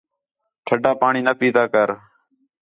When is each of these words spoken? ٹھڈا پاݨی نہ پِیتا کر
ٹھڈا 0.65 0.91
پاݨی 1.01 1.21
نہ 1.27 1.33
پِیتا 1.39 1.63
کر 1.73 1.89